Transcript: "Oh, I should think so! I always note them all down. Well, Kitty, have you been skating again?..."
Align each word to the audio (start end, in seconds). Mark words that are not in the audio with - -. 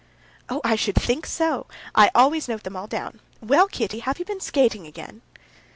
"Oh, 0.49 0.61
I 0.63 0.75
should 0.77 0.95
think 0.95 1.27
so! 1.27 1.67
I 1.93 2.09
always 2.15 2.47
note 2.47 2.63
them 2.63 2.75
all 2.75 2.87
down. 2.87 3.19
Well, 3.39 3.67
Kitty, 3.67 3.99
have 3.99 4.17
you 4.17 4.25
been 4.25 4.39
skating 4.41 4.87
again?..." 4.87 5.21